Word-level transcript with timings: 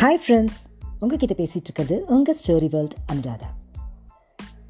Hi 0.00 0.18
friends 0.26 0.58
உங்ககிட்ட 1.00 1.34
பேசிகிட்டு 1.34 1.68
இருக்கிறது 1.68 2.04
உங்கள் 2.06 2.36
ஸ்டோரி 2.38 2.68
வேர்ல்ட் 2.70 2.94
அனுராதா. 3.12 3.48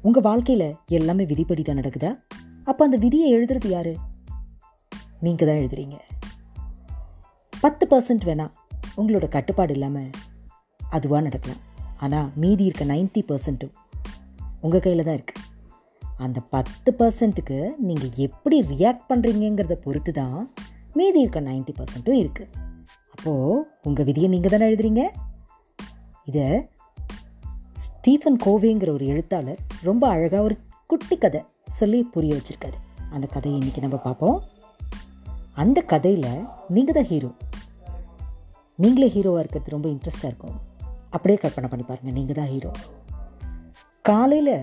உங்கள் 0.01 0.23
வாழ்க்கையில் 0.23 0.75
எல்லாமே 0.87 1.23
விதிப்படி 1.23 1.63
தான் 1.63 1.77
நடக்குதா? 1.77 2.15
அப்போ 2.63 2.85
அந்த 2.85 2.97
விதியை 2.97 3.35
எழுதுறது 3.35 3.67
யார்? 3.67 3.95
நீங்கள் 5.19 5.47
தான் 5.47 5.57
எழுதுறீங்க. 5.57 5.97
பத்து 7.59 7.87
பர்சன்ட் 7.87 8.23
வேணாம் 8.23 8.51
உங்களோட 8.97 9.27
கட்டுப்பாடு 9.27 9.73
இல்லாமல் 9.73 10.09
அதுவாக 10.89 11.21
நடக்கலாம். 11.21 11.61
ஆனால் 11.97 12.29
மீதி 12.35 12.63
இருக்க 12.63 12.85
நைன்ட்டி 12.85 13.23
பர்சன்ட்டும் 13.27 13.73
உங்கள் 14.61 14.79
கையில் 14.79 15.03
தான் 15.03 15.15
இருக்குது 15.15 15.43
அந்த 16.17 16.39
பத்து 16.39 16.95
பர்சன்ட்டுக்கு 16.99 17.69
நீங்கள் 17.77 18.09
எப்படி 18.17 18.61
ரியாக்ட் 18.61 19.07
பண்ணுறீங்கிறத 19.09 19.73
பொறுத்து 19.73 20.11
தான் 20.11 20.53
மீதி 20.93 21.19
இருக்க 21.19 21.41
நைன்ட்டி 21.41 21.75
பர்சன்ட்டும் 21.77 22.19
இருக்குது 22.19 22.69
அப்போது 23.13 23.65
உங்கள் 23.83 24.07
விதியை 24.09 24.29
நீங்கள் 24.29 24.53
தானே 24.53 24.67
எழுதுறீங்க? 24.69 25.03
இதை 26.29 26.45
ஸ்டீஃபன் 27.85 28.39
கோவேங்கிற 28.45 28.89
ஒரு 28.93 29.05
எழுத்தாளர் 29.05 29.61
ரொம்ப 29.89 30.03
அழகாக 30.07 30.43
ஒரு 30.43 30.55
குட்டி 30.87 31.17
கதை 31.17 31.41
சொல்லி 31.77 31.99
புரிய 32.15 32.33
வச்சுருக்காரு. 32.37 32.77
அந்த 33.09 33.27
கதையை 33.27 33.55
இன்றைக்கி 33.59 33.81
நம்ம 33.85 33.97
பார்ப்போம். 33.97 34.37
அந்த 35.53 35.79
கதையில் 35.81 36.45
நீங்கள் 36.75 36.97
தான் 36.97 37.09
ஹீரோ 37.11 37.31
நீங்களே 38.75 39.07
ஹீரோவாக 39.15 39.41
இருக்கிறது 39.43 39.75
ரொம்ப 39.75 39.87
இன்ட்ரெஸ்டாக 39.89 40.31
இருக்கும். 40.31 40.57
அப்படியே 41.15 41.37
கற்பனை 41.39 41.67
பண்ணி 41.69 41.85
பாருங்கள் 41.87 42.17
நீங்கள் 42.19 42.39
தான் 42.39 42.51
ஹீரோ 42.53 42.71
காலையில் 44.05 44.55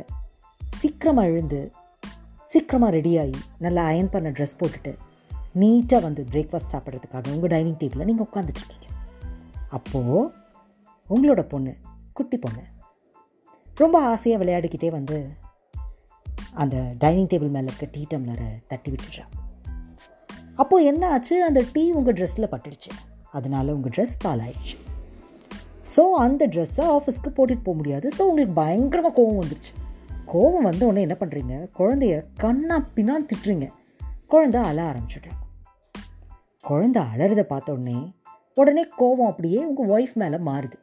சீக்கிரமாக 0.80 1.30
எழுந்து 1.32 1.60
சீக்கிரமாக 2.52 2.94
ரெடியாகி 2.96 3.38
நல்லா 3.64 3.82
அயன் 3.90 4.10
பண்ண 4.10 4.28
ட்ரெஸ் 4.30 4.58
போட்டுட்டு 4.60 4.92
நீட்டாக 5.60 6.02
வந்து 6.02 6.22
பிரேக்ஃபாஸ்ட் 6.32 6.72
சாப்பிட்றதுக்காக 6.72 7.32
உங்கள் 7.32 7.48
டைனிங் 7.48 7.80
டேபிளில் 7.82 8.04
நீங்கள் 8.04 8.26
உட்காந்துட்ருக்கீங்க 8.26 8.88
அப்போது 9.68 10.30
உங்களோட 11.08 11.42
பொண்ணு 11.42 11.74
குட்டி 12.12 12.38
பொண்ணு 12.38 12.64
ரொம்ப 13.76 13.96
ஆசையாக 14.02 14.44
விளையாடிக்கிட்டே 14.44 14.90
வந்து 14.90 15.18
அந்த 16.52 16.76
டைனிங் 16.98 17.26
டேபிள் 17.26 17.48
மேலே 17.48 17.66
இருக்க 17.66 17.86
டீ 17.86 18.06
டம்ளரை 18.10 18.48
தட்டி 18.66 18.90
விட்டுடுறா. 18.90 19.24
அப்போது 20.56 20.84
என்ன 20.84 21.10
ஆச்சு? 21.10 21.44
அந்த 21.44 21.64
டீ 21.72 21.90
உங்கள் 21.92 22.14
ட்ரெஸ்ஸில் 22.14 22.50
பட்டுடுச்சு. 22.52 22.90
அதனால 23.30 23.74
உங்கள் 23.74 23.92
ட்ரெஸ் 23.96 24.16
பாலாயிடுச்சு 24.24 24.76
ஸோ 25.96 26.02
அந்த 26.24 26.46
ட்ரெஸ்ஸை 26.46 26.86
ஆஃபீஸ்க்கு 26.96 27.30
போட்டுட்டு 27.36 27.64
போக 27.64 27.76
முடியாது. 27.76 28.06
ஸோ 28.18 28.20
உங்களுக்கு 28.20 28.54
பயங்கரமாக 28.54 29.14
கோவம் 29.18 29.40
வந்துருச்சு. 29.42 29.72
கோவம் 30.32 30.66
வந்த 30.68 30.82
உடனே 30.86 31.00
என்ன 31.00 31.16
பண்ணுறீங்க 31.20 31.54
குழந்தைய 31.78 32.14
கண்ணா 32.36 32.78
பின்னான்னு 32.96 33.28
திட்டுறீங்க. 33.32 33.68
குழந்தை 34.26 34.60
அழ 34.60 34.78
ஆரம்பிச்சுட்டா 34.82 35.34
குழந்தை 36.68 37.02
அழறத 37.02 37.42
பார்த்த 37.42 37.72
உடனே 37.72 37.98
உடனே 38.54 38.82
கோவம் 38.98 39.28
அப்படியே 39.28 39.64
உங்கள் 39.64 39.88
ஒய்ஃப் 39.92 40.14
மேலே 40.14 40.36
மாறுது. 40.36 40.76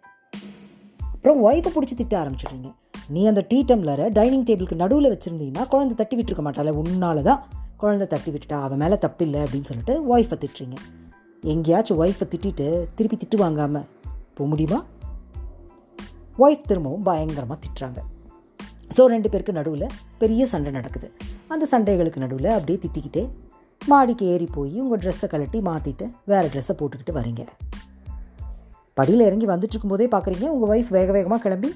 அப்புறம் 1.14 1.40
ஒய்ஃபை 1.50 1.70
பிடிச்சி 1.76 1.96
திட்ட 1.96 2.14
ஆரம்பிச்சிடுறீங்க. 2.24 2.70
நீ 3.10 3.26
அந்த 3.26 3.46
டீ 3.48 3.64
டம்ளரை 3.68 4.06
டைனிங் 4.12 4.44
டேபிளுக்கு 4.44 4.76
நடுவில் 4.76 5.10
வச்சுருந்தீங்கன்னா 5.12 5.68
குழந்தை 5.68 5.96
தட்டி 5.96 6.16
விட்டுருக்க 6.18 6.44
மாட்டால 6.48 6.74
உன்னால 6.82 7.22
தான் 7.22 7.46
குழந்தை 7.78 8.08
தட்டி 8.08 8.32
விட்டுட்டா 8.32 8.62
அவன் 8.62 8.78
மேலே 8.78 8.94
தப்பில்லை 8.94 9.40
அப்படின்னு 9.46 9.70
சொல்லிட்டு 9.70 10.18
ஒய்ஃபை 10.18 10.38
திட்டுறீங்க. 10.44 10.76
எங்கேயாச்சும் 11.42 12.02
ஒய்ஃபை 12.02 12.28
திட்டிட்டு 12.30 12.68
திருப்பி 12.96 13.18
திட்டு 13.18 13.38
வாங்காமல் 13.38 13.88
போக 14.34 14.50
முடியுமா? 14.50 14.86
ஒய்ஃப் 16.40 16.68
திரும்பவும் 16.70 17.04
பயங்கரமாக 17.04 17.60
திட்டுறாங்க. 17.66 18.00
ஸோ 18.98 19.06
ரெண்டு 19.06 19.30
பேருக்கு 19.30 19.54
நடுவில் 19.54 19.88
பெரிய 20.18 20.48
சண்டை 20.48 20.72
நடக்குது. 20.72 21.12
அந்த 21.48 21.68
சண்டைகளுக்கு 21.72 22.18
நடுவில் 22.18 22.52
அப்படியே 22.58 22.80
திட்டிக்கிட்டே 22.86 23.30
மாடிக்கு 23.88 24.26
ஏறி 24.26 24.48
போய் 24.52 24.82
உங்கள் 24.82 25.00
ட்ரெஸ்ஸை 25.00 25.28
கழட்டி 25.28 25.60
மாற்றிட்டு 25.60 26.06
வேறு 26.26 26.48
ட்ரெஸ்ஸை 26.48 26.76
போட்டுக்கிட்டு 26.78 27.14
வரீங்க. 27.14 27.44
படியில் 28.94 29.20
இறங்கி 29.20 29.48
வந்துட்டுருக்கும்போதே 29.48 30.06
பார்க்குறீங்க 30.14 30.46
உங்கள் 30.56 30.72
ஒய்ஃப் 30.74 30.90
வேக 30.90 31.12
வேகமாக 31.12 31.42
கிளம்பி 31.42 31.70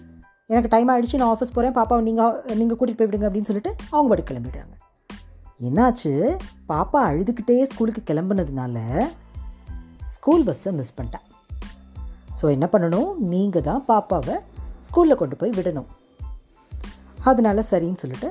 எனக்கு 0.47 0.70
டைம் 0.70 0.90
ஆகிடுச்சு 0.90 1.20
நான் 1.22 1.31
ஆஃபீஸ் 1.36 1.56
போகிறேன் 1.56 1.75
பாப்பாவை 1.75 2.02
நீங்கள் 2.02 2.56
நீங்கள் 2.56 2.78
கூட்டிகிட்டு 2.78 3.02
போய்விடுங்க 3.02 3.28
அப்படின்னு 3.30 3.50
சொல்லிட்டு 3.50 3.75
அவங்க 3.92 4.16
பாட்டு 4.16 4.34
கிளம்பிடுறாங்க. 4.34 4.75
என்னாச்சு? 5.62 6.12
பாப்பா 6.70 7.00
அழுதுகிட்டே 7.09 7.64
ஸ்கூலுக்கு 7.64 8.14
கிளம்புனதுனால 8.14 8.78
ஸ்கூல் 10.08 10.44
பஸ்ஸை 10.44 10.72
மிஸ் 10.74 10.94
பண்ணிட்டேன் 11.02 11.26
ஸோ 12.41 12.50
என்ன 12.50 12.70
பண்ணணும்? 12.72 13.16
நீங்கள் 13.16 13.62
தான் 13.62 13.84
பாப்பாவை 13.88 14.36
ஸ்கூலில் 14.88 15.16
கொண்டு 15.16 15.36
போய் 15.36 15.50
விடணும். 15.50 15.90
அதனால 17.24 17.64
சரின்னு 17.72 18.02
சொல்லிட்டு 18.03 18.30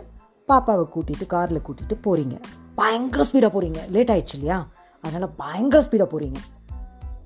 பாப்பாவை 0.48 0.86
கூட்டிகிட்டு 0.94 1.26
காரில் 1.26 1.62
கூட்டிகிட்டு 1.66 1.96
போகிறீங்க 2.04 2.36
பயங்கர 2.78 3.22
ஸ்பீடாக 3.22 3.50
போகிறீங்க 3.54 3.80
லேட் 3.86 4.10
ஆயிடுச்சு 4.10 4.36
இல்லையா? 4.38 4.58
அதனால் 5.04 5.34
பயங்கர 5.36 5.80
ஸ்பீடாக 5.82 6.08
போகிறீங்க 6.12 6.38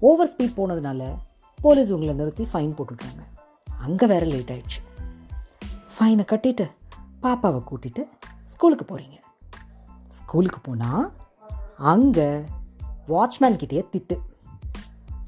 ஓவர் 0.01 0.31
ஸ்பீட் 0.33 0.57
போனதுனால 0.57 1.03
போலீஸ் 1.61 1.91
உங்களை 1.91 2.15
நிறுத்தி 2.15 2.45
ஃபைன் 2.53 2.77
போட்டுட்றாங்க 2.77 3.23
அங்கே 3.79 4.07
வேறு 4.07 4.27
லேட் 4.27 4.51
ஆயிடுச்சு. 4.51 4.81
ஃபைனை 5.95 6.25
கட்டிட்டு 6.33 6.67
பாப்பாவை 7.23 7.61
கூட்டிகிட்டு 7.71 8.03
ஸ்கூலுக்கு 8.45 8.85
போகிறீங்க 8.85 9.17
ஸ்கூலுக்கு 10.09 10.61
போனால் 10.61 11.05
அங்கே 11.93 12.29
வாட்ச்மேன் 13.09 13.61
கிட்டேயே 13.63 13.83
திட்டு. 13.93 14.17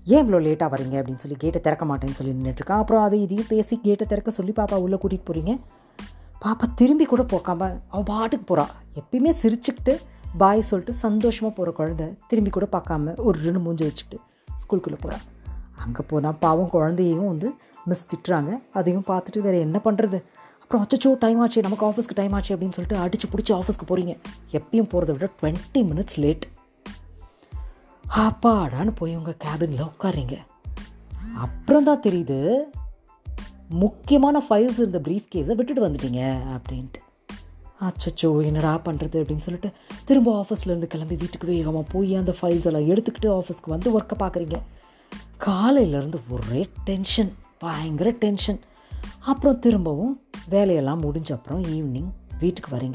ஏன் 0.04 0.22
இவ்வளோ 0.24 0.38
லேட்டாக 0.46 0.72
வரீங்க? 0.74 0.96
அப்படின்னு 1.00 1.22
சொல்லி 1.24 1.36
கேட்டை 1.36 1.60
திறக்க 1.60 1.84
மாட்டேன்னு 1.84 2.18
சொல்லி 2.18 2.32
நின்றுட்டுருக்கான் 2.32 2.82
அப்புறம் 2.82 3.02
அதை 3.02 3.22
இதையும் 3.22 3.46
பேசி 3.48 3.74
கேட்டை 3.76 4.06
திறக்க 4.06 4.30
சொல்லி 4.30 4.52
பாப்பா 4.56 4.74
உள்ளே 4.74 4.96
கூட்டிகிட்டு 4.96 5.28
போகிறீங்க 5.30 5.52
பாப்பா 6.44 6.66
திரும்பி 6.74 7.04
கூட 7.04 7.22
போக்காம 7.22 7.62
அவள் 7.88 8.08
பாட்டுக்கு 8.10 8.44
போகிறாள் 8.44 8.72
எப்பயுமே 8.94 9.32
சிரிச்சுக்கிட்டு 9.42 9.94
பாய் 10.38 10.60
சொல்லிட்டு 10.60 10.94
சந்தோஷமாக 10.94 11.54
போகிற 11.54 11.72
குழந்த 11.78 12.16
திரும்பி 12.28 12.50
கூட 12.50 12.66
பார்க்காம 12.72 13.16
ஒரு 13.16 13.38
ரெண்டு 13.38 13.60
மூஞ்சி 13.60 13.84
வச்சுட்டு 13.84 14.16
ஸ்கூலுக்குள்ளே 14.62 14.98
போகிறான் 15.00 15.24
அங்கே 15.84 16.02
போனால் 16.06 16.36
பாவம் 16.40 16.70
குழந்தையும் 16.70 17.26
வந்து 17.26 17.52
மிஸ் 17.84 18.06
திட்டுறாங்க. 18.12 18.50
அதையும் 18.72 19.04
பார்த்துட்டு 19.08 19.38
வேறு 19.38 19.58
என்ன 19.58 19.80
பண்ணுறது 19.84 20.22
அப்புறம் 20.62 20.86
அச்சோ 20.86 21.18
டைம் 21.18 21.40
ஆச்சு 21.40 21.62
நமக்கு 21.62 21.86
ஆஃபீஸ்க்கு 21.86 22.14
டைம் 22.14 22.32
ஆச்சு 22.32 22.56
அப்படின்னு 22.56 22.76
சொல்லிட்டு 22.76 22.96
அடித்து 22.96 23.28
பிடிச்சி 23.28 23.58
ஆஃபீஸ்க்கு 23.58 23.88
போகிறீங்க 23.88 24.14
எப்பயும் 24.52 24.88
போகிறத 24.92 25.12
விட 25.12 25.28
டுவெண்ட்டி 25.42 25.82
மினிட்ஸ் 25.90 26.16
லேட் 26.16 26.46
அப்பாடான்னு 28.16 28.92
போய் 28.94 29.16
உங்கள் 29.16 29.36
கேபினில் 29.44 29.90
உட்காருங்க 29.90 30.36
அப்புறம் 31.34 31.84
தான் 31.84 32.00
தெரியுது 32.00 32.56
முக்கியமான 33.68 34.42
ஃபைல்ஸ் 34.48 34.80
இருந்த 34.82 34.98
ப்ரீஃப் 34.98 35.32
கேஸை 35.34 35.54
விட்டுட்டு 35.54 35.88
வந்துட்டீங்க 35.88 36.20
அப்படின்ட்டு. 36.56 37.00
அச்சோ 37.80 38.44
என்னடா 38.44 38.80
பண்ணுறது 38.84 39.24
அப்படின்னு 39.24 39.38
சொல்லிட்டு 39.38 39.70
திரும்ப 40.04 40.46
ஆஃபீஸ்லேருந்து 40.46 40.84
கிளம்பி 40.84 41.16
வீட்டுக்கு 41.16 41.46
வேகமாக 41.46 41.86
போய் 41.92 42.14
அந்த 42.14 42.34
ஃபைல்ஸ் 42.42 42.64
எல்லாம் 42.64 42.88
எடுத்துக்கிட்டு 42.88 43.42
ஆஃபீஸ்க்கு 43.42 43.66
வந்து 43.66 44.00
ஒர்க்கை 44.00 44.12
பார்க்குறீங்க 44.18 44.52
காலையிலேருந்து 45.40 46.14
ஒரே 46.28 46.70
டென்ஷன் 46.84 47.32
பயங்கர 47.58 48.10
டென்ஷன் 48.10 48.60
அப்புறம் 49.18 49.58
திரும்பவும் 49.58 50.22
வேலையெல்லாம் 50.48 51.02
முடிஞ்ச 51.02 51.32
அப்புறம் 51.32 51.62
ஈவினிங் 51.62 52.10
வீட்டுக்கு 52.40 52.76
வரீங்க. 52.76 52.94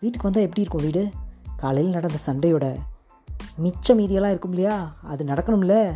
வீட்டுக்கு 0.00 0.22
வந்தால் 0.22 0.42
எப்படி 0.42 0.60
இருக்கும் 0.60 0.82
வீடு? 0.82 1.10
காலையில் 1.56 1.92
நடந்த 1.92 2.18
சண்டையோட 2.26 2.76
மிச்ச 3.62 3.94
மீதியெல்லாம் 3.94 4.30
இருக்கும் 4.30 4.52
இல்லையா? 4.52 4.94
அது 5.02 5.24
நடக்கணும்ல? 5.24 5.92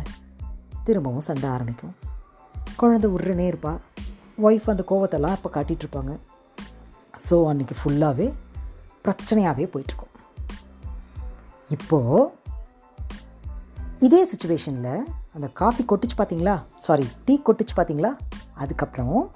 திரும்பவும் 0.83 1.19
சண்டை 1.19 1.49
ஆரம்பிக்கும். 1.49 1.95
குழந்தை 2.77 3.09
உருனே 3.09 3.49
இருப்பா. 3.49 3.77
ஒய்ஃப் 4.43 4.69
அந்த 4.69 4.83
கோவத்தெல்லாம் 4.89 5.31
இப்போ 5.31 5.49
காட்டிகிட்ருப்பாங்க 5.49 6.17
ஸோ 7.13 7.35
அன்றைக்கி 7.49 7.75
ஃபுல்லாகவே 7.79 8.33
பிரச்சனையாகவே 9.05 9.65
போயிட்டுருக்கும். 9.73 10.13
இப்போது 11.69 12.31
இதே 13.99 14.21
சுச்சுவேஷனில் 14.31 15.05
அந்த 15.33 15.47
காஃபி 15.47 15.83
கொட்டிச்சு 15.83 16.17
பார்த்தீங்களா 16.17 16.55
சாரி 16.77 17.07
டீ 17.25 17.41
கொட்டிச்சு 17.41 17.75
பார்த்தீங்களா 17.75 18.11
அதுக்கப்புறம் 18.53 19.31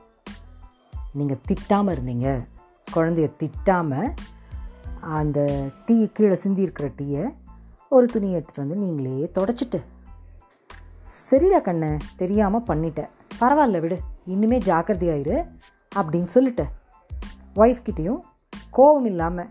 நீங்கள் 1.14 1.42
திட்டாமல் 1.48 1.94
இருந்தீங்க. 1.96 2.48
குழந்தைய 2.94 3.28
திட்டாமல் 3.42 4.14
அந்த 5.00 5.70
டீ 5.86 6.08
கீழே 6.08 6.36
சிந்தி 6.36 6.62
இருக்கிற 6.62 6.90
டீயை 6.98 7.24
ஒரு 7.90 8.06
துணியை 8.06 8.36
எடுத்துகிட்டு 8.40 8.64
வந்து 8.66 8.76
நீங்களே 8.76 9.32
தொடச்சிட்டு 9.38 9.80
சரிடா 11.06 11.60
கண்ணு 11.62 12.00
தெரியாமல் 12.16 12.68
பண்ணிட்டேன் 12.68 13.12
பரவாயில்ல 13.40 13.80
விடு 13.80 13.98
இன்னுமே 14.28 14.58
ஜாக்கிரதையாயிரு 14.60 15.38
அப்படின்னு 15.96 16.30
சொல்லிட்டேன் 16.34 16.74
ஒய்ஃப்கிட்டேயும் 17.58 18.20
கோபம் 18.70 19.06
இல்லாமல் 19.06 19.50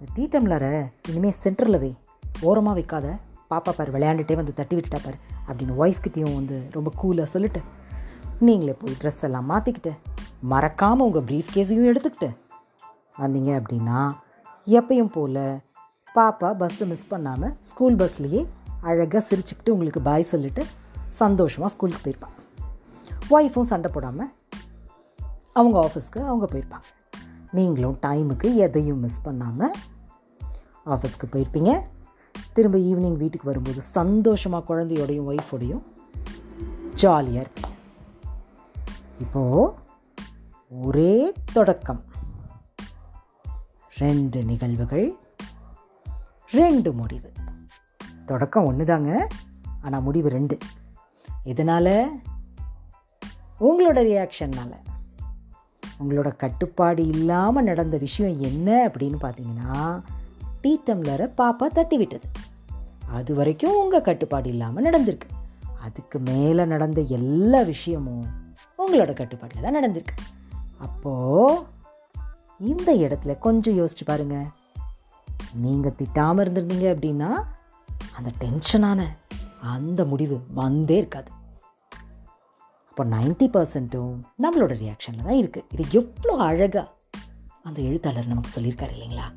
இந்த 0.00 0.06
டீ 0.14 0.24
டம்ளரை 0.26 0.86
இனிமேல் 1.08 1.34
சென்டரில் 1.44 1.78
வை. 1.78 1.96
ஓரமாக 2.40 2.74
வைக்காத. 2.74 3.06
பாப்பா 3.50 3.72
பார் 3.72 3.94
விளையாண்டுட்டே 3.94 4.34
வந்து 4.34 4.54
தட்டி 4.54 4.76
விட்டுட்டா 4.76 4.98
பார் 5.04 5.18
அப்படின்னு 5.46 5.74
ஒய்ஃப்கிட்டேயும் 5.78 6.34
வந்து 6.34 6.68
ரொம்ப 6.70 6.92
கூலாக 7.02 7.22
சொல்லிட்டு 7.22 7.60
நீங்களே 8.40 8.72
போய் 8.72 8.96
ட்ரெஸ் 9.00 9.22
எல்லாம் 9.22 9.50
மாற்றிக்கிட்டு 9.50 9.92
மறக்காமல் 10.40 11.06
உங்கள் 11.06 11.22
ப்ரீஃப் 11.22 11.54
கேஸையும் 11.54 11.88
எடுத்துக்கிட்டு 11.92 12.28
வந்தீங்க 13.18 13.50
அப்படின்னா 13.60 14.00
எப்பயும் 14.66 15.12
போல் 15.12 15.60
பாப்பா 16.14 16.56
பஸ்ஸை 16.56 16.86
மிஸ் 16.86 17.06
பண்ணாமல் 17.06 17.56
ஸ்கூல் 17.60 17.96
பஸ்லேயே 17.96 18.46
அழகாக 18.80 19.24
சிரிச்சுக்கிட்டு 19.30 19.70
உங்களுக்கு 19.70 20.02
பாய் 20.02 20.22
சொல்லிவிட்டு 20.22 20.64
சந்தோஷமாக 21.08 21.72
ஸ்கூலுக்கு 21.72 22.04
போயிருப்பான் 22.04 22.36
ஒய்ஃபும் 23.30 23.70
சண்டை 23.72 23.90
போடாமல் 23.92 24.30
அவங்க 25.52 25.78
ஆஃபீஸ்க்கு 25.80 26.20
அவங்க 26.24 26.46
போயிருப்பாங்க 26.52 26.86
நீங்களும் 27.52 27.98
டைமுக்கு 28.06 28.54
எதையும் 28.54 28.98
மிஸ் 28.98 29.22
பண்ணாமல் 29.22 29.74
ஆஃபீஸ்க்கு 30.86 31.24
போயிருப்பீங்க. 31.32 31.80
திரும்ப 32.52 32.78
ஈவினிங் 32.78 33.16
வீட்டுக்கு 33.16 33.46
வரும்போது 33.46 33.80
சந்தோஷமாக 33.80 34.74
குழந்தையோடையும் 34.74 35.36
ஒய்ஃபோடையும் 35.36 35.82
ஜாலியாக 36.94 37.46
இருப்பீங்க. 37.46 37.76
இப்போது 39.20 39.72
ஒரே 40.68 41.32
தொடக்கம். 41.52 42.02
ரெண்டு 43.98 44.44
நிகழ்வுகள் 44.44 45.16
ரெண்டு 46.50 46.92
முடிவு. 46.92 47.32
தொடக்கம் 48.26 48.64
ஒன்று 48.64 48.84
தாங்க 48.84 49.28
ஆனால் 49.82 50.02
முடிவு 50.02 50.28
ரெண்டு. 50.28 50.58
இதனால் 51.44 52.20
உங்களோட 53.60 54.00
ரியாக்ஷன்னால் 54.04 54.76
உங்களோட 56.00 56.36
கட்டுப்பாடு 56.36 57.06
இல்லாமல் 57.06 57.64
நடந்த 57.64 57.98
விஷயம் 57.98 58.40
என்ன 58.40 58.88
அப்படின்னு 58.88 59.16
பார்த்தீங்கன்னா 59.20 60.02
டீ 60.60 60.78
டம்ளரை 60.86 61.26
பாப்பா 61.38 61.66
தட்டி 61.66 61.96
விட்டது 61.96 62.26
அது 63.12 63.34
வரைக்கும் 63.34 63.82
உங்கள் 63.82 64.00
கட்டுப்பாடு 64.00 64.48
இல்லாமல் 64.48 64.84
நடந்திருக்கு. 64.84 65.28
அதுக்கு 65.80 66.18
மேலே 66.18 66.64
நடந்த 66.64 67.00
எல்லா 67.00 67.62
விஷயமும் 67.62 68.26
உங்களோட 68.78 69.12
கட்டுப்பாட்டில் 69.12 69.62
தான் 69.62 69.76
நடந்திருக்கு. 69.76 70.14
அப்போது 70.78 71.62
இந்த 72.58 72.94
இடத்துல 72.94 73.38
கொஞ்சம் 73.38 73.78
யோசிச்சு 73.78 74.04
பாருங்கள் 74.04 74.46
நீங்கள் 75.54 75.94
திட்டாமல் 75.98 76.44
இருந்திருந்தீங்க 76.44 76.86
அப்படின்னா 76.94 77.42
அந்த 78.14 78.30
டென்ஷனான 78.40 79.06
அந்த 79.60 80.04
முடிவு 80.04 80.40
வந்தே 80.54 80.96
இருக்காது. 80.96 81.30
இப்போ 82.98 83.16
நைன்ட்டி 83.16 83.46
பர்சன்ட்டும் 83.52 84.14
நம்மளோட 84.42 84.74
ரியாக்ஷனில் 84.78 85.24
தான் 85.24 85.34
இருக்குது 85.34 85.78
இது 85.78 85.84
எவ்வளோ 85.90 86.42
அழகாக 86.42 86.94
அந்த 87.62 87.82
எழுத்தாளர் 87.82 88.26
நமக்கு 88.26 88.60
சொல்லியிருக்காரு 88.60 88.92
இல்லைங்களா? 88.94 89.34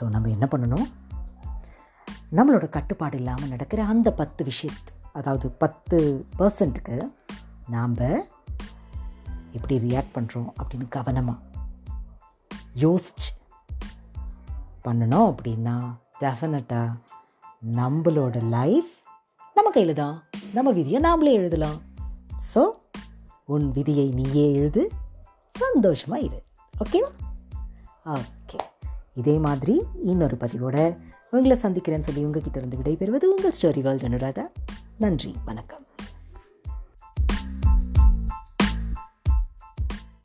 ஸோ 0.00 0.08
நம்ம 0.08 0.28
என்ன 0.28 0.48
பண்ணணும்? 0.50 0.90
நம்மளோட 2.32 2.68
கட்டுப்பாடு 2.68 3.16
இல்லாமல் 3.16 3.48
நடக்கிற 3.48 3.84
அந்த 3.84 4.12
பத்து 4.12 4.44
விஷயத்து 4.44 5.10
அதாவது 5.12 5.50
பத்து 5.50 6.26
பர்சன்ட்டுக்கு 6.38 7.12
நாம் 7.68 7.96
எப்படி 9.52 9.76
ரியாக்ட் 9.76 10.14
பண்ணுறோம் 10.14 10.52
அப்படின்னு 10.62 10.88
கவனமாக 10.88 11.38
யோசிச்சு 12.80 13.30
பண்ணணும் 14.84 15.34
அப்படின்னா 15.34 15.96
டெஃபினட்டாக 16.20 16.98
நம்மளோட 17.72 18.42
லைஃப் 18.42 18.90
நம்ம 19.54 19.70
கையில் 19.70 19.94
தான். 19.94 20.24
நம்ம 20.54 20.72
விதியை 20.72 21.00
நாமளே 21.00 21.32
எழுதலாம். 21.32 21.88
ஸோ 22.54 22.62
உன் 23.44 23.70
விதியை 23.70 24.10
நீயே 24.10 24.52
எழுது. 24.52 24.82
சந்தோஷமாக 25.46 26.22
இரு. 26.22 26.42
ஓகேவா 26.84 27.10
ஓகே 28.04 28.58
இதே 29.14 29.38
மாதிரி 29.38 29.74
இன்னொரு 29.94 30.36
பதிவோட 30.36 30.76
உங்களை 31.30 31.56
சந்திக்கிறேன்னு 31.62 32.08
சொல்லி 32.08 32.24
உங்ககிட்ட 32.24 32.58
இருந்து 32.58 32.80
விடைபெறுவது 32.80 33.24
உங்கள் 33.34 33.52
ஸ்டோரி 33.60 33.80
வேர்ல்ட் 33.80 34.06
அனுராதா. 34.08 34.46
நன்றி 34.98 35.34
வணக்கம். 35.44 35.84